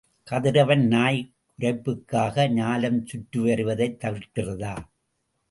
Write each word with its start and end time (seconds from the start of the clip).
கதிரவன் 0.27 0.87
நாய் 0.87 1.19
குரைப்புக்காக 1.59 2.47
ஞாலம் 2.49 3.05
சுற்றி 3.05 3.39
வருவதைத் 3.39 3.99
தவிர்க்கிறதா? 4.03 4.73